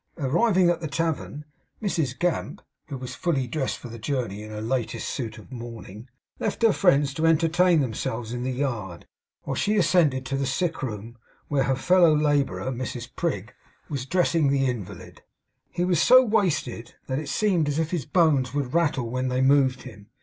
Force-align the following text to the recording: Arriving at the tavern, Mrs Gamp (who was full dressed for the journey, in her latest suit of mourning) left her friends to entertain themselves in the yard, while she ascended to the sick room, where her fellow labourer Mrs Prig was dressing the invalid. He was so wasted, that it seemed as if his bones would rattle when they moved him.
Arriving 0.17 0.67
at 0.67 0.81
the 0.81 0.87
tavern, 0.87 1.45
Mrs 1.79 2.17
Gamp 2.17 2.63
(who 2.87 2.97
was 2.97 3.13
full 3.13 3.45
dressed 3.45 3.77
for 3.77 3.87
the 3.87 3.99
journey, 3.99 4.41
in 4.41 4.49
her 4.49 4.59
latest 4.59 5.07
suit 5.09 5.37
of 5.37 5.51
mourning) 5.51 6.09
left 6.39 6.63
her 6.63 6.73
friends 6.73 7.13
to 7.13 7.27
entertain 7.27 7.81
themselves 7.81 8.33
in 8.33 8.41
the 8.41 8.51
yard, 8.51 9.05
while 9.43 9.53
she 9.53 9.75
ascended 9.77 10.25
to 10.25 10.35
the 10.35 10.47
sick 10.47 10.81
room, 10.81 11.19
where 11.49 11.65
her 11.65 11.75
fellow 11.75 12.15
labourer 12.15 12.71
Mrs 12.71 13.09
Prig 13.15 13.53
was 13.89 14.07
dressing 14.07 14.49
the 14.49 14.65
invalid. 14.65 15.21
He 15.69 15.85
was 15.85 16.01
so 16.01 16.25
wasted, 16.25 16.95
that 17.05 17.19
it 17.19 17.29
seemed 17.29 17.67
as 17.67 17.77
if 17.77 17.91
his 17.91 18.07
bones 18.07 18.55
would 18.55 18.73
rattle 18.73 19.07
when 19.07 19.27
they 19.27 19.41
moved 19.41 19.83
him. 19.83 20.07